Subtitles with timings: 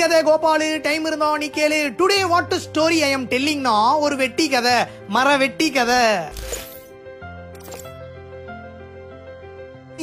[0.00, 1.80] கதை கோபாலு டைம் இருந்தா நீ கேளு.
[1.98, 4.72] Today what story I am டெல்லிங்னா ஒரு வெட்டி கதை.
[5.08, 6.02] மர வெட்டி கதை.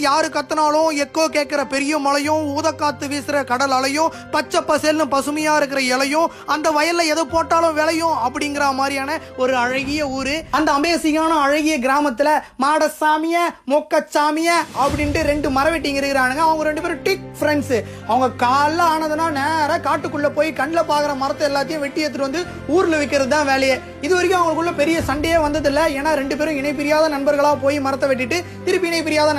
[0.06, 6.32] யாரு கத்தினாலும் எக்கோ கேட்கிற பெரிய மலையும் ஊதக்காத்து வீசுற கடல் அலையும் பச்சை பசேல்னு பசுமையா இருக்கிற இலையும்
[6.56, 10.36] அந்த வயல்ல எது போட்டாலும் விளையும் அப்படிங்கிற மாதிரியான ஒரு அழகிய ஊரு.
[10.58, 12.30] அந்த அமேசிங்கான அழகிய கிராமத்துல
[12.64, 13.38] மாடசாமிய
[13.74, 14.50] மொக்கச்சாமிய
[14.84, 16.44] அப்படின்ட்டு ரெண்டு மரவெட்டிங்க இருக்கிறானுங்க.
[16.48, 17.76] அவங்க ரெண்டு பேரும் டிக் ஃப்ரெண்ட்ஸ்
[18.12, 22.44] அவங்க காலைல ஆனதுன்னா நேராக காட்டுக்குள்ள போய் கண்ணில் பாக்குற மரத்தை எல்லாத்தையும் வெட்டி எடுத்துட்டு வந்து
[22.76, 23.78] ஊர்ல விற்கிறது தான் வேலையே.
[24.06, 25.86] இது வரைக்கும் அவங்களுக்குள்ள பெரிய சண்டையே வந்ததில்லை.
[26.00, 29.34] ஏன்னா ரெண்டு பேரும் இணை பிரியாத நண்பர்களா போய் மரத்தை வெட்டிட்டு திருப்பி இணை பிரியாத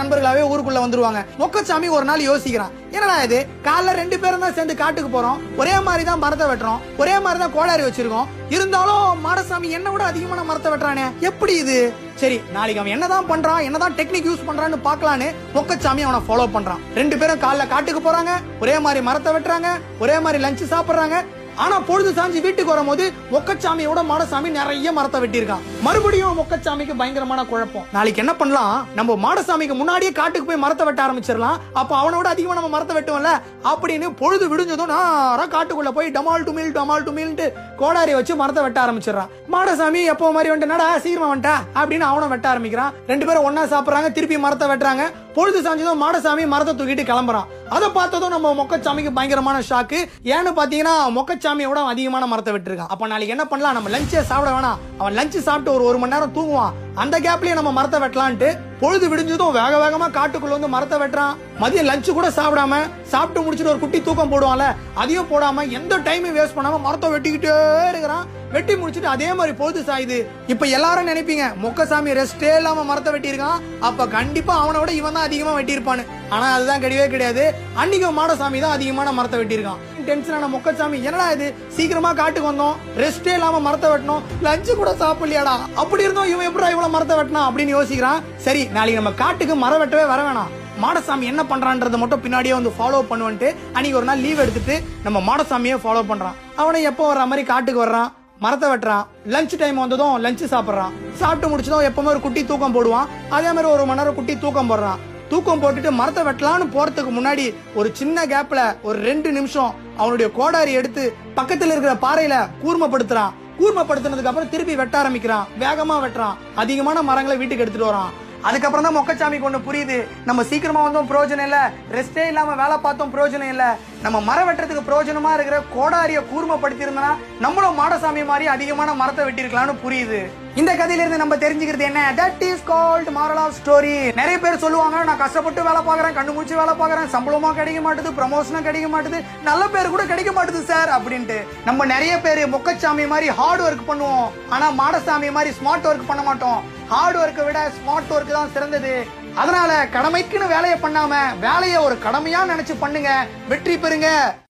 [0.48, 1.20] நண்பர்களாவே ஊருக்குள்ள வந்துருவாங்க.
[1.42, 2.74] மொக்கச்சாமி ஒரு நாள் யோசிக்கிறான்.
[2.90, 3.38] என்னடா இது?
[3.66, 5.38] காலைல ரெண்டு பேரும் தான் சேர்ந்து காட்டுக்கு போறோம்.
[5.60, 6.80] ஒரே மாதிரி தான் மரத்தை வெட்டுறோம்.
[7.02, 8.28] ஒரே மாதிரி தான் கோளாரி வச்சிருக்கோம்.
[8.56, 11.06] இருந்தாலும் மாடசாமி என்ன விட அதிகமான மரத்தை வெட்டுறானே.
[11.30, 11.78] எப்படி இது?
[12.22, 16.80] சரி நாளைக்கு அவன் என்னதான் பண்றான் என்னதான் டெக்னிக் யூஸ் பண்றான்னு பார்க்கலான்னு மொக்கச்சாமி அவனை ஃபாலோ பண்றான்.
[16.94, 18.32] ரெண்டு பேரும் காலைல காட்டுக்கு போறாங்க.
[18.60, 19.70] ஒரே மாதிரி மரத்தை வெட்டுறாங்க.
[19.98, 21.18] ஒரே மாதிரி லஞ்ச் சாப்பிடுறாங்க.
[21.64, 23.04] ஆனா பொழுது சாஞ்சி வீட்டுக்கு வரும்போது
[23.34, 25.64] மொக்கச்சாமியோட மாடசாமி நிறைய மரத்தை வெட்டியிருக்கான்.
[25.86, 27.86] மறுபடியும் மொக்கச்சாமிக்கு பயங்கரமான குழப்பம்.
[27.92, 28.86] நாளைக்கு என்ன பண்ணலாம்?
[28.98, 31.58] நம்ம மாடசாமிக்கு முன்னாடியே காட்டுக்கு போய் மரத்தை வெட்ட ஆரம்பிச்சிடலாம்.
[31.72, 33.32] அப்ப அவனோட அதிகமா நம்ம மரத்தை வெட்டுவோம்ல?
[33.72, 37.46] அப்படின்னு பொழுது விடுஞ்சதும் நான் காட்டுக்குள்ள போய் டமால் டுமில் டமால் டுமில்ட்டு
[37.80, 39.32] கோடாரி வச்சு மரத்தை வெட்ட ஆரம்பிச்சிடறான்.
[39.54, 41.56] மாடசாமி எப்போ மாதிரி வந்துட்டு சீக்கிரமா வந்துட்டா?
[41.80, 42.92] அப்படின்னு அவனை வெட்ட ஆரம்பிக்கிறான்.
[43.06, 45.04] ரெண்டு பேரும் ஒன்னா சாப்பிடுறாங்க திருப்பி மரத்தை வெட்டுறாங்க.
[45.38, 47.48] பொழுது சாஞ்சதும் மாடசாமி மரத்தை தூக்கிட்டு கிளம்புறான்.
[47.76, 49.98] அதை பார்த்ததும் நம்ம மொக்கச்சாமிக்கு பயங்கரமான ஷாக்கு
[50.34, 52.92] ஏன்னு பாத்தீங்கன்னா மொக்கச்சாமியோட அதிகமான மரத்தை விட்டுருக்கான்.
[52.94, 53.76] அப்ப நாளைக்கு என்ன பண்ணலாம்?
[53.78, 54.78] நம்ம லஞ்சே சாப்பிட வேணாம்.
[54.98, 56.74] அவன் லஞ்ச் சாப்பிட்டு ஒரு ஒரு மணி நேரம் தூங்குவான்.
[57.02, 58.48] அந்த கேப்லயே நம்ம மரத்தை வெட்டலான்ட்டு
[58.80, 61.36] பொழுது விடிஞ்சதும் வேக வேகமா காட்டுக்குள்ள வந்து மரத்தை வெட்டுறான்.
[61.60, 62.80] மதியம் லஞ்ச் கூட சாப்பிடாம
[63.12, 64.66] சாப்பிட்டு முடிச்சுட்டு ஒரு குட்டி தூக்கம் போடுவான்ல
[65.02, 67.54] அதையும் போடாம எந்த டைமும் வேஸ்ட் பண்ணாம மரத்தை வெட்டிக்கிட்டே
[67.92, 68.26] இருக்கிறான்.
[68.54, 70.18] வெட்டி முடிச்சுட்டு அதே மாதிரி பொழுது சாயுது.
[70.52, 73.64] இப்ப எல்லாரும் நினைப்பீங்க மொக்கசாமி ரெஸ்டே இல்லாம மரத்தை வெட்டியிருக்கான்.
[73.88, 76.06] அப்ப கண்டிப்பா அவனை விட இவன் தான் அதிகமா வெட்டியிருப்பான்னு.
[76.34, 77.44] ஆனா அதுதான் கிடையவே கிடையாது.
[77.82, 79.82] அன்னைக்கு மாடசாமி தான் அதிகமான மரத்தை வெட்டியிருக்கான்.
[80.08, 81.46] டென்ஷனான முக்கசாமி என்னடா இது?
[81.76, 82.76] சீக்கிரமா காட்டுக்கு வந்தோம்.
[83.02, 85.56] ரெஸ்டே இல்லாம மரத்தை வெட்டணும் லஞ்சு கூட சாப்பிடலையாடா.
[85.82, 88.22] அப்படி இருந்தோம் இவன் எப்படா இவ்வளவு மரத்தை வெட்டினா அப்படின்னு யோசிக்கிறான்.
[88.46, 90.52] சரி நாளைக்கு நம்ம காட்டுக்கு மரம் வெட்டவே வர வேணாம்.
[90.84, 94.74] மாடசாமி என்ன பண்றான்றத மட்டும் பின்னாடியே வந்து ஃபாலோ பண்ணுவன்ட்டு அன்னைக்கு ஒரு நாள் லீவ் எடுத்துட்டு
[95.06, 96.38] நம்ம மாடசாமியே ஃபாலோ பண்றான்.
[96.62, 98.10] அவனை எப்போ வர்ற மாதிரி காட்டுக்கு வர்றான்.
[98.44, 99.06] மரத்தை வெட்டுறான்.
[99.34, 100.92] லஞ்ச் டைம் வந்ததும் லஞ்ச் சாப்பிட்றான்.
[101.20, 103.08] சாப்பிட்டு முடிச்சதும் எப்பவுமே ஒரு குட்டி தூக்கம் போடுவான்.
[103.36, 105.00] அதே மாதிரி ஒரு மணி நேரம் குட்டி தூக்கம் போடுறான்.
[105.28, 111.14] தூக்கம் போட்டுட்டு மரத்தை வெட்டலான்னு போறதுக்கு முன்னாடி ஒரு சின்ன கேப்ல ஒரு ரெண்டு நிமிஷம் அவனுடைய கோடாரி எடுத்து
[111.36, 113.32] பக்கத்துல இருக்கிற பாறையில கூர்மப்படுத்துறான்.
[113.60, 115.46] கூர்மப்படுத்தினதுக்கு அப்புறம் திருப்பி வெட்ட ஆரம்பிக்கிறான்.
[115.60, 116.36] வேகமா வெட்டுறான்.
[116.54, 118.12] அதிகமான மரங்களை வீட்டுக்கு எடுத்துட்டு வரான்.
[118.42, 120.06] அதுக்கப்புறம் தான் மொக்கச்சாமிக்கு ஒண்ணு புரியுது.
[120.24, 121.70] நம்ம சீக்கிரமா வந்தோம் பிரயோஜனம் இல்ல.
[121.92, 123.76] ரெஸ்டே இல்லாம வேலை பார்த்தோம் பிரயோஜனம் இல்ல.
[124.02, 127.08] நம்ம மரம் வெட்டுறதுக்கு பிரயோஜனமா இருக்கிற கோடாரிய கூர்மப்படுத்திருந்தா
[127.44, 130.20] நம்மளும் மாடசாமி மாதிரி அதிகமான மரத்தை வெட்டியிருக்கலாம்னு புரியுது.
[130.60, 132.00] இந்த கதையில இருந்து நம்ம தெரிஞ்சுக்கிறது என்ன?
[132.20, 136.60] That is called moral of story நிறைய பேர் சொல்லுவாங்க நான் கஷ்டப்பட்டு வேலை பார்க்குறேன் கண்ணு முடிச்சு
[136.60, 139.20] வேலை பார்க்குறேன் சம்பளமா கிடைக்க மாட்டுது ப்ரமோஷனும் கிடைக்க மாட்டுது
[139.50, 141.38] நல்ல பேர் கூட கிடைக்க மாட்டுது சார் அப்படின்ட்டு.
[141.68, 144.26] நம்ம நிறைய பேர் மொக்கச்சாமி மாதிரி ஹார்ட் ஒர்க் பண்ணுவோம்.
[144.56, 146.60] ஆனா மாடசாமி மாதிரி ஸ்மார்ட் ஒர்க் பண்ண மாட்டோம்.
[146.94, 148.92] ஹார்ட் ஒர்க்கை விட ஸ்மார்ட் ஒர்க் தான் சிறந்தது.
[149.40, 153.10] அதனால கடமைக்குன்னு வேலையை பண்ணாம வேலையை ஒரு கடமையா நினைச்சு பண்ணுங்க.
[153.50, 154.08] வெற்றி பெறுங்க